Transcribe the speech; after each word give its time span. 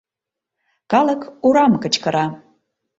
Калык 0.91 1.21
«урам» 1.45 1.73
кычкыра. 1.83 2.25